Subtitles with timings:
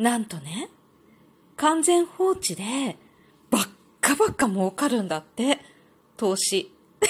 [0.00, 0.70] なんとね、
[1.56, 2.96] 完全放置で、
[3.50, 3.68] ばっ
[4.00, 5.58] かばっか儲かるんだって、
[6.16, 6.72] 投資。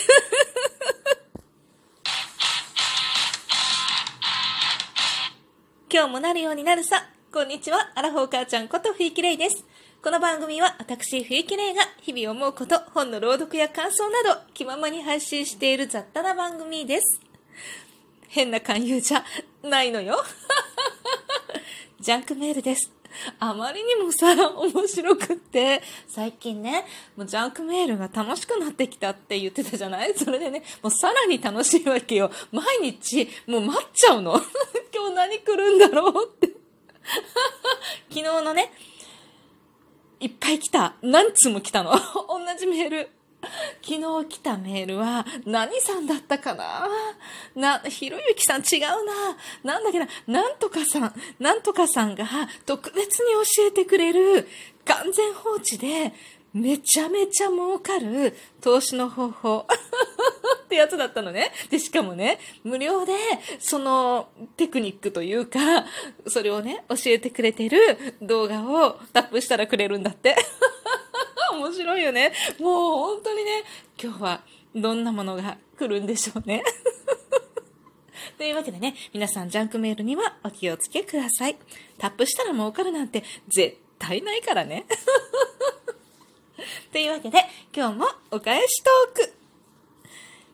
[5.88, 7.06] 今日もなるようになるさ。
[7.32, 9.64] こんにちは、アラフォー母ちゃんこと冬木玲です。
[10.02, 17.20] この番組は私冬木玲が日々思うこと、本の朗読や感想など気ままに配信している雑多な番組です。
[18.26, 19.24] 変な勧誘じゃ
[19.62, 20.24] ないのよ。
[22.00, 22.90] ジャンクメールです。
[23.38, 30.14] あまりにもさ、面白くって、最近ね、もうジャンクメールが楽しくなってきたって言ってたじゃない？
[30.16, 32.30] それでね、もうさらに楽しいわけよ。
[32.52, 34.32] 毎日、もう待っちゃうの。
[34.94, 36.48] 今日何来るんだろうって。
[38.08, 38.72] 昨日のね、
[40.20, 40.94] いっぱい来た。
[41.02, 41.92] 何通も来たの。
[42.28, 43.10] 同じメール。
[43.82, 46.88] 昨日来たメールは何さんだったかな？
[47.54, 49.36] な、ひろゆきさん違うな。
[49.64, 52.26] なんだっけな、なんとかさん、なんとかさんが
[52.66, 54.48] 特別に教えてくれる
[54.84, 56.12] 完全放置で
[56.52, 59.66] めちゃめちゃ儲かる投資の方法。
[60.64, 61.52] ってやつだったのね。
[61.68, 63.12] で、しかもね、無料で、
[63.58, 65.58] そのテクニックというか、
[66.28, 70.36] それをね、教えてくれてる動画をタップしたらくれるんだって。
[71.52, 72.32] 面白いよね。
[72.58, 73.64] もう本当にね、
[74.02, 74.42] 今日は
[74.74, 76.62] どんなものが来るんでしょうね。
[78.38, 81.56] というわけでね、皆さんジャンクメールにはお気をつけください。
[81.98, 84.86] タップしたら儲かるなんて絶対ないからね。
[86.92, 87.38] というわけで、
[87.74, 89.34] 今日もお返しトーク。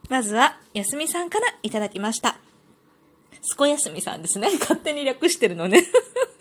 [0.08, 2.38] まずは、やすみさんからいただきました。
[3.42, 4.48] すこやすみさんですね。
[4.58, 5.84] 勝手に略してるのね。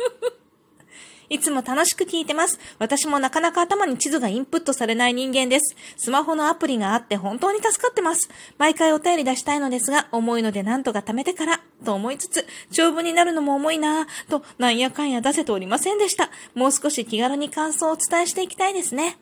[1.30, 2.60] いつも楽しく聞いてます。
[2.80, 5.76] 私もなかなか頭に地図がインプットされない人間です。
[5.98, 8.30] スマホのアプリがあって本当に助かってます。
[8.58, 16.30] 毎回お便り出したいのですが、重いのでなんとか貯めてから、と思いつつ、長文になるのも重いなぁ、と、なんやかんや出せておりませんでした。
[16.54, 19.18] もう少し気軽に感想をお伝えしていきたいですね。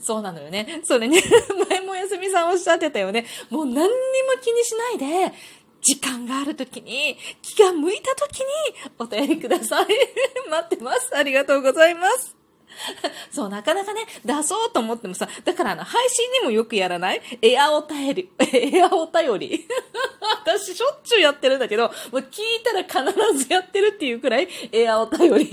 [0.00, 0.80] そうなのよね。
[0.84, 1.20] それね、
[1.68, 3.26] 前もやすみさんおっしゃってたよね。
[3.50, 3.88] もう何にも
[4.40, 4.98] 気にしない
[5.30, 5.32] で、
[5.84, 8.44] 時間があるときに、気が向いたときに
[8.98, 9.86] お便りください。
[10.50, 11.16] 待ってます。
[11.16, 12.34] ありがとうございます。
[13.30, 17.22] そう、なかなかね、出そうと思ってもさ、だからあの、配信にもよくやらない？
[17.42, 19.68] エアお便り、 エアお便り。
[20.44, 22.28] 私しょっちゅうやってるんだけど、もう聞い
[22.64, 25.50] たら必ずやってるっていうくらい、エアお便り。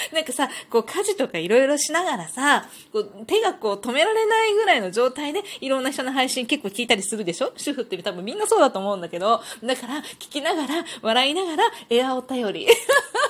[0.12, 7.52] なんかさ、こう家事とかいろいろしながらさ、こう手がこう止められないぐらいの状態でいろんな人の配信結構聞いたりするでしょ？
[7.56, 12.66] 主婦って多分みんなそうだと思うんだけど、だから聞きながら、笑いながらエアお便り。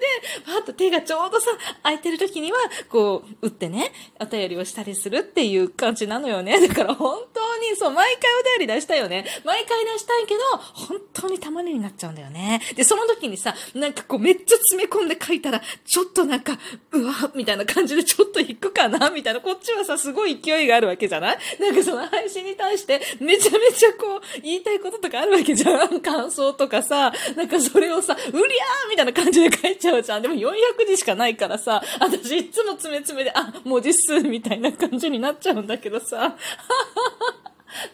[0.00, 0.06] で、
[0.46, 1.50] パッと手がちょうどさ、
[1.82, 6.58] 空いてる時には、こう、打ってね、お便りをしたりするっていう感じなのよね。
[6.66, 9.24] だから本当に、そう、毎回お便り出したいよね。
[9.44, 12.60] 毎回出したいけど、本当にたまにになっちゃうんだよね。
[12.74, 16.58] で、その時にさ、なんかこう、めっちゃ詰め込んで書いたら、ちょっとなんか、
[16.92, 19.40] うわ、みたいな感じでちょっと引くかなみたいな。
[19.40, 21.38] こっちはさ、すごい勢いがあるわけじゃない？
[21.60, 30.22] なんかその配信に対して、めちゃめちゃこう、言いたいこととかあるわけじゃん感想とかさ、なんかそれをさ、うりゃーみたいな感じで書いちゃうじゃん。
[30.22, 30.50] でも400
[30.86, 36.36] 字しかないからさ、私いつも詰め詰めで、あ、文字数みたいな感じになっちゃうんだけどさ。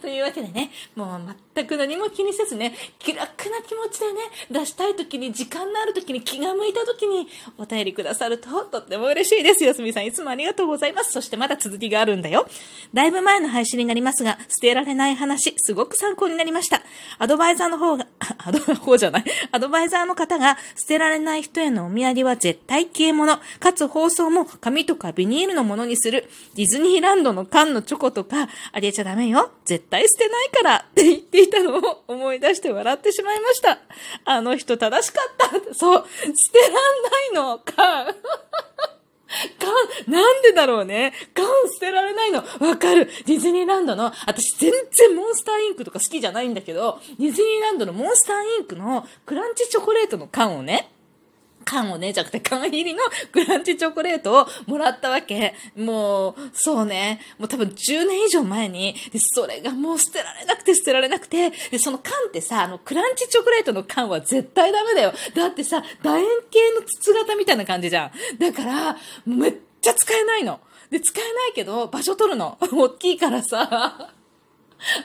[0.07, 1.21] というわけでね、もう
[1.53, 4.21] 全く何も気にせずね、気楽な気持ちでね、
[4.53, 7.27] 出したい時に、時間のある時に、気が向いた時に
[7.59, 9.65] お便りくださるととっても嬉しいです。
[9.65, 11.11] よすみさん、いつもありがとうございます。
[11.11, 12.47] そしてまだ続きがあるんだよ。
[12.95, 16.83] だいぶ前の配信になりますが、捨てられない話、すごく参考になりました。
[17.19, 18.07] アドバイザーの方が、
[18.39, 19.25] アド方じゃない。
[19.51, 26.31] アドバイザーの方が、捨てられない人へのお土産は絶対消え物、かつ包装も紙とかビニールのものにする。
[26.55, 29.51] ディズニーランドの缶のチョコとか、あげちゃダメよ。
[29.65, 33.79] 絶対捨てないからって言っていたのを思い出して笑ってしまいました。
[34.25, 35.75] あの人正しかった。
[35.75, 38.15] そう、捨てらんないの、缶。
[39.59, 41.13] 缶、なんでだろうね。
[41.35, 42.45] 缶捨てられないの。
[42.61, 43.07] わかる。
[43.27, 50.91] ディズニーランドの、私全然モンスターインクとか好きじゃないんだけど、ディズニーランドのモンスターインクのクランチチョコレートの缶をね、
[51.67, 53.03] 缶をね、じゃなくて缶入りの
[53.33, 55.55] クランチチョコレートをもらったわけ。
[55.77, 57.21] もう、そうね。
[57.39, 65.13] もう多分10年以上前に、で、それがもう捨てられなくて捨てられなくて、で、その缶ってさ、あの、クランチチョコレートの缶は絶対ダメだよ。
[65.35, 68.39] だってさ、楕円形の筒型みたいな感じじゃん。
[68.39, 68.97] だから、
[69.27, 70.61] めっちゃ使えないの。
[70.91, 72.59] で、使えないけど、場所取るの。
[72.73, 74.13] 大きいからさ。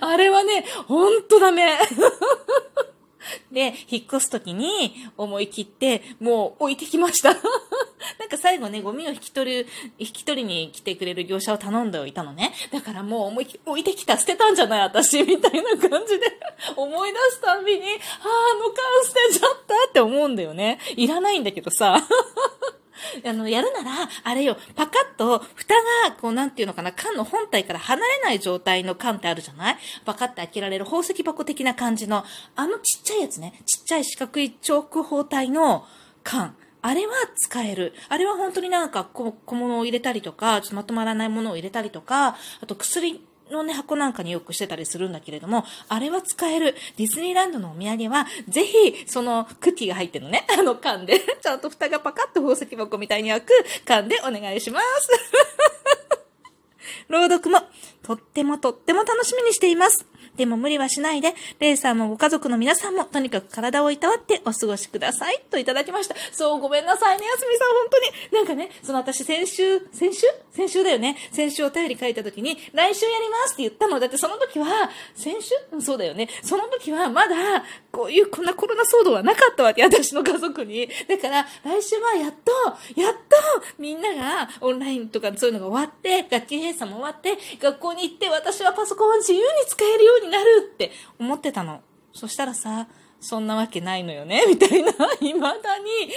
[0.02, 1.78] あれはね、ほんとダメ。
[3.52, 7.34] で、引っ越すときに思い切って、もう置いてきました。
[8.20, 9.68] なんか最後ね、ゴミを引き取る、
[10.00, 12.54] 引き取りに来てくれる業者を頼んでおいたのね。
[12.72, 16.40] だからもう思い置いてきた、捨てたんじゃない私、みたいな感じで
[16.76, 18.76] 思い出すたんびに、ああ、あの缶
[19.06, 20.80] 捨てちゃったって思うんだよね。
[20.96, 21.98] いらないんだけどさ。
[23.26, 25.76] あの、やるなら、あれよ、パカッと、蓋
[26.08, 29.78] が、こう、なんていうのかな、缶の本体から離れない状態の缶ってあるじゃない？
[30.06, 32.24] パカッと開けられる宝石箱的な感じの、
[32.56, 35.86] あのちっちゃいやつね、ちっちゃい四角いチョーク包帯の
[36.24, 36.56] 缶。
[36.84, 37.94] あれは使える。
[38.10, 46.76] あれは本当になんか小物を入れたりとか、ちょっとまとまらないものを入れたりとか、あと薬のね、箱なんかによくしてたりするんだけれども、あれは使える。
[46.98, 53.52] ディズニーランドのお土産は、ぜひ、そのクッキーが入ってるのね、 あの缶で、ちゃんと蓋がパカッと宝石箱みたいに開く
[53.86, 55.10] 缶でお願いします。
[57.10, 57.62] 朗読も、
[58.02, 60.06] とってもとっても楽しみにしています。
[60.42, 65.40] でも無理はしないで、レイさんもご家族の皆さんもとにかく体をいたわってお過ごしください。
[65.52, 66.16] といただきました。
[66.32, 68.34] そう、ごめんなさいね、やすみさん、本当に。
[68.34, 70.26] なんかね、その私先週、先週？
[70.52, 71.16] 先週だよね。
[71.32, 74.00] 先週お便り書いた時に、来週やりますって言ったの。
[74.00, 75.54] だってその時は、先週？
[75.80, 76.28] そうだよね。
[76.42, 80.88] その時はまだ、こういうこんなコロナ騒動はなかったわけ、私の家族に。
[81.08, 82.52] だから、来週はやっと、
[83.00, 83.20] やっと、
[83.78, 91.82] みんながオンラインとかそういうのが終わって、学級閉鎖も終わって、学校に行って私はパソコンを自由に使えるようになるって思ってたの。
[92.14, 92.88] そしたらさ、
[93.20, 94.92] そんなわけないのよね みたいな。
[95.20, 95.50] 未だ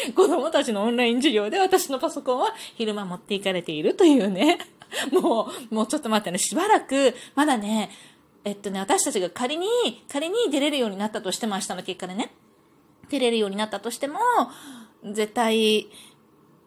[0.06, 4.58] に子供たちのオンライン授業で私のパソコンは昼間持っていかれているというね。
[5.12, 6.38] もう、もうちょっと待ってね。
[6.38, 7.90] しばらく、まだね、
[8.44, 9.66] えっとね、私たちが仮に、
[10.08, 12.32] 仮に出れるようになったとしても、明日の結果でね、
[13.08, 14.18] 出れるようになったとしても、
[15.02, 15.88] 絶対、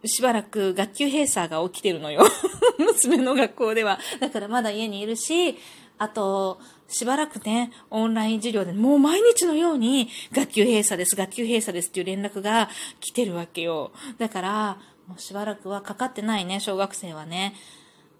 [0.06, 2.26] しばらく学級閉鎖が起きてるのよ。
[2.80, 4.00] 娘の学校では。
[4.20, 5.58] だからまだ家にいるし、
[6.00, 12.70] あと、しばらくね、オンライン授業でもう毎日のように学級閉鎖です、学級閉鎖ですっていう連絡が
[13.00, 13.92] 来てるわけよ。
[14.18, 14.78] だから、
[15.08, 17.56] もうしばらくはかかってないね、小学生はね、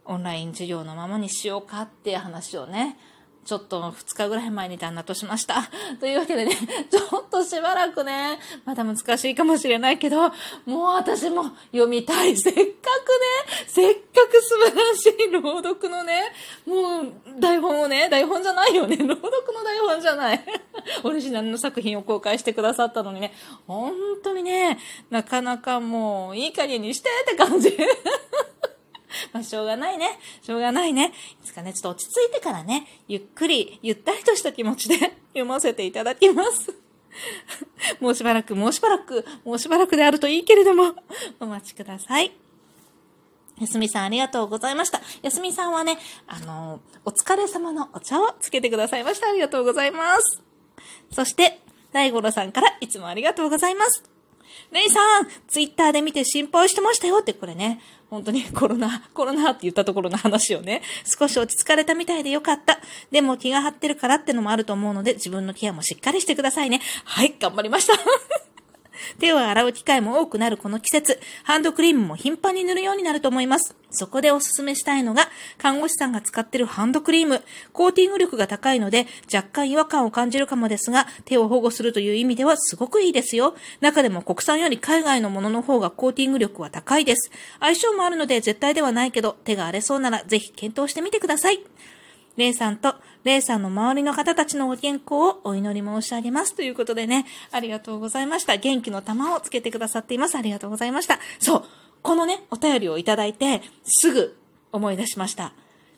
[0.06, 2.98] オンライン授業のままにしようかって話をね、
[3.48, 5.70] ちょっと2日ぐらい前に旦那としました。
[6.02, 6.52] というわけでね、
[6.92, 10.34] ちょっとしばらくね、まだ難しいかもしれないけど、
[10.66, 12.36] もう私も読みたい。
[12.36, 12.72] せっかくね、
[13.66, 16.34] せっかく素晴らしい朗読のね、
[16.66, 20.44] もう台本をね、台本じゃないよね、朗読の台本じゃない。
[21.04, 23.34] オリジナルの作品を公開してくださったのにね、
[23.66, 24.78] 本当にね、
[25.10, 27.78] なかなかもういい加減にしてって感じ。
[29.34, 30.20] まあ、しょうがないね。
[30.42, 31.14] しょうがないね。
[31.44, 34.98] いつかね、ちょっと落ち着いてからね、ゆっくり、ゆったりとした気持ちで
[35.34, 36.74] 読ませていただきます。
[38.00, 40.96] もうしばらく、もうしばらく、もうしばらくであるといいけれども、
[41.40, 42.32] お待ちください。
[43.60, 45.02] やすみさんありがとうございました。
[45.24, 45.98] やすみさんはね、
[46.28, 49.30] あのお疲れ様のお茶をつけてくださいました。
[49.30, 50.44] ありがとうございます。
[51.12, 51.60] そして、
[51.92, 54.17] 大五郎さんからいつもありがとうございます。
[54.72, 62.80] レイさん、ツイッターで見て心配してましたよってこれね、本当に コロナ、コロナって言ったところの話をね、少し落ち着かれたみたいでよかった。
[63.12, 66.82] でも気が張ってるからってのもあると思うので、自分のケアもしっかりしてくださいね。
[67.04, 67.94] はい、頑張りました。
[69.20, 73.76] 手を洗う機会も多くなるこの季節、ハンドクリームも頻繁に塗るようになると思います。
[73.90, 77.42] そこでおすすめしたいのが、看護師さんが使ってるハンドクリーム。
[77.74, 83.56] コーティング力が高いので、若干違和感を感じるかもですが、手を保護するという意味ではすごくいいですよ。
[83.82, 87.32] 中でも国産より海外のものの方がコーティング力は高いです。
[87.60, 91.62] 相性もあるので絶対ではないけど、手が荒れそうならぜひ検討してみてください。
[92.38, 96.56] レイさんと、レイさんの周りの方たちのご健康をお祈り申し上げます。
[96.56, 98.58] ということでね、ありがとうございました。
[98.58, 100.38] 元気の玉をつけてくださっています。
[100.38, 101.20] ありがとうございました。
[101.40, 101.64] そう、
[102.04, 104.38] このね、お便りをいただいて、すぐ
[104.72, 105.54] 思い出しました。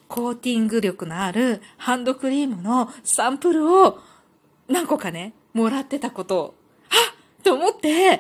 [0.08, 4.00] コーティング力のあるハンドクリームのサンプルを
[4.67, 6.43] 何個かね、もらってたことを、
[6.88, 8.19] はっと思って、はっ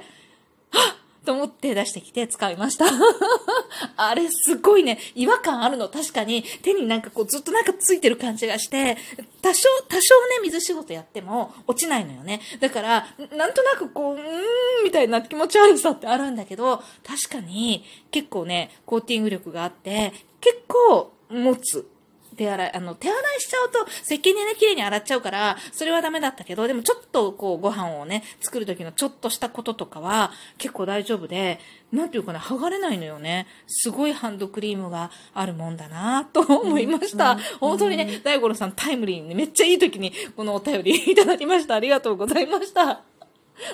[1.29, 2.85] と思って出してきて使いました。
[3.97, 5.87] あれすごいね、違和感あるの。
[5.87, 8.97] 確かに手になんかこうずっとなんかついてる感じがして、
[9.43, 12.41] 多少、多少ね、水仕事やっても落ちないのよね。
[12.59, 13.07] だから、
[13.37, 21.87] なんとなくこう、うーん、みたいな気持ち悪さってあるんだけど、確かに結構ね、コーティング力があって、結構持つ。
[22.35, 31.59] 手洗い、あの、手洗いしちゃうと、石鹸でね、綺麗に洗っちゃうから、それはダメだったけど、でもちょっとこう、ご飯をね、作る時のちょっとしたこととかは、結構大丈夫で、
[31.91, 33.47] なんていうかね、剥がれないのよね。
[33.67, 37.31] すごいハンドクリームがあるもんだなと思いました。
[37.31, 41.75] うん、本当にね、大五郎さんタイムリーにね、めっちゃいい時にこのお便り いただきました。
[41.75, 43.01] ありがとうございました。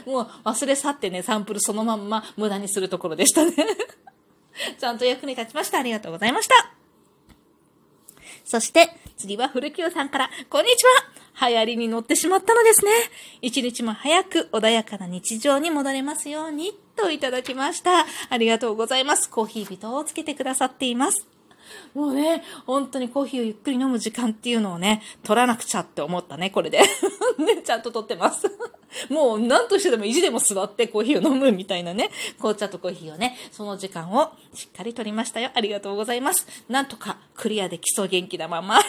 [0.05, 3.53] もう忘れ去ってね、サンプルそのまんま無駄にするところでしたね。
[4.79, 5.79] ちゃんと役に立ちました。
[5.79, 6.74] ありがとうございました。
[8.45, 10.85] そして、次は古清さんから、こんにち
[11.41, 12.91] は流行りに乗ってしまったのですね。
[13.41, 18.05] 一日も早く穏やかな日常に戻れますように、といただきました。
[18.29, 19.29] ありがとうございます。
[19.29, 21.34] コーヒー人をつけてくださっています。
[21.93, 26.79] もうね、本当にコーヒーをゆっくり飲む時間っていうのをね、取らなくちゃって思ったね、これで。
[27.37, 28.51] ね、ちゃんと取ってます。
[29.09, 35.51] もう何としてでも意地でも座ってコーヒーを飲むみたいなね、紅茶とコーヒーをね、その時間をしっかり取りましたよ。
[35.53, 36.47] ありがとうございます。
[36.69, 38.79] なんとかクリアできそう元気なまま。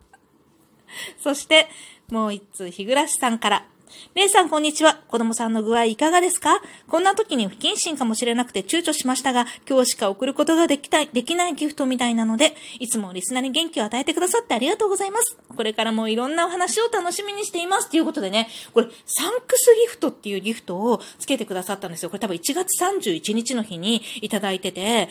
[1.22, 1.68] そして、
[2.10, 3.66] もう一通、日暮さんから。
[4.14, 5.00] レイさん、こんにちは。
[5.08, 6.60] 子供さんの具合いかがですか？
[6.88, 15.36] こんな時に不謹慎かもしれなくて躊躇しましたが、今日しか送ることができたい、できないギフトみたいなので、いつもリスナーに元気を与えてくださってありがとうございます。
[15.56, 17.90] これからもいろんなお話を楽しみにしています。
[17.90, 22.10] ということでね、これ、サンクスギフトっていうギフトをつけてくださったんですよ。
[22.10, 25.08] これ多分1月31日の日にいただいてて、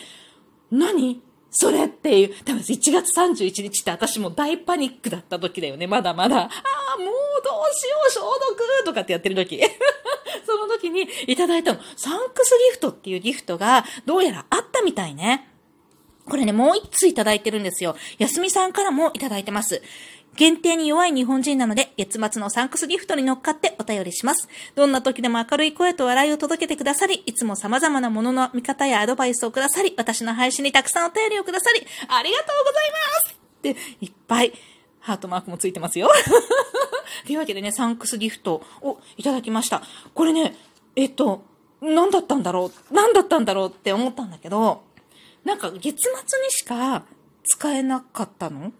[0.70, 1.20] 何？
[1.52, 5.88] それっていう、多分1月31日って私も大パニックだった時だよね。
[5.88, 6.42] まだまだ。
[6.42, 6.50] あ、
[7.42, 9.60] どうしよう、消毒とかってやってる時。
[10.46, 11.80] その時にいただいたの。
[11.96, 15.48] サンクスギフトっていうギフトがどうやらあったみたいね。
[16.28, 17.96] これね、もう一ついただいてるんですよ。
[18.18, 19.82] やすみさんからもいただいてます。
[20.36, 24.48] 限定に弱い日本人なので、月末のサンクスギフトに乗っかってお便りします。
[24.74, 34.52] どんな時でも明るい声と笑いを届けてくださり、いつも様々なものの見方やアドバイスをくださり、私の配信にたくさんお便りをくださり、ありがとうございますって、いっぱい、
[35.00, 36.08] ハートマークもついてますよ。
[37.26, 39.82] というわけでね、サンクスギフトをいただきました。
[40.14, 40.54] これね、
[40.96, 41.42] えっと、
[41.80, 42.94] 何だったんだろう？
[42.94, 44.82] 何だったんだろうって思ったんだけど、
[45.44, 46.10] なんか月末
[46.42, 47.04] にしか
[47.44, 48.72] 使えなかったの？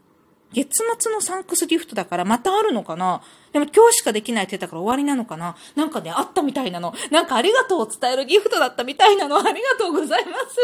[0.52, 3.23] 月末のサンクスギフトだからまたあるのかな？
[3.52, 5.56] でも今日しかできないって言ったから終わりなのかな？
[5.76, 6.92] なんかね、あったみたいなの。
[7.11, 9.38] なんかありがとうを伝えるギフトだったみたいなの。
[9.38, 10.56] ありがとうございます。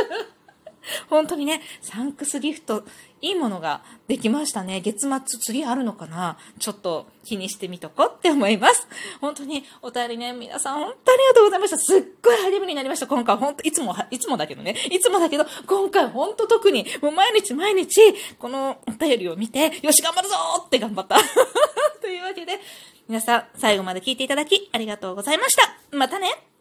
[1.10, 2.84] 本当にね、サンクスギフト、
[3.22, 4.80] いいものができましたね。
[4.80, 6.38] 月末次あるのかな？
[6.58, 8.86] ちょっと気にしてみとこって思います。
[9.20, 11.78] 本当にお便りね、皆さん本当ありがとうございました。
[11.78, 13.06] すっごい励みになりました。
[13.06, 18.00] 今回本当、いつも、いつもだけどね、いつもだけど、今回本当特に、もう毎日毎日、
[18.38, 21.16] このお便りを見て、よし頑張るぞって頑張った。
[22.00, 22.60] というわけで、
[23.08, 25.76] 皆さん最後まで聞いていただきありがとうございました。
[25.92, 26.55] またね